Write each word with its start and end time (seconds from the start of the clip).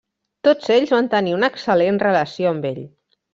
Tots 0.45 0.71
ells 0.75 0.93
van 0.93 1.09
tenir 1.15 1.35
una 1.35 1.49
excel·lent 1.53 2.01
relació 2.05 2.55
amb 2.55 2.67
ell. 2.73 2.83